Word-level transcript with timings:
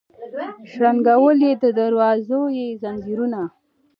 شرنګول 0.71 1.39
د 1.61 1.63
دروازو 1.79 2.41
یې 2.57 2.67
ځنځیرونه 2.81 3.41